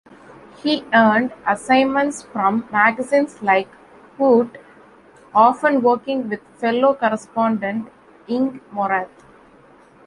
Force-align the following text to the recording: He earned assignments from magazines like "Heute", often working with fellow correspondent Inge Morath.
He 0.63 0.83
earned 0.95 1.31
assignments 1.45 2.23
from 2.23 2.67
magazines 2.71 3.39
like 3.43 3.67
"Heute", 4.17 4.57
often 5.31 5.83
working 5.83 6.27
with 6.27 6.39
fellow 6.57 6.95
correspondent 6.95 7.87
Inge 8.25 8.61
Morath. 8.73 9.21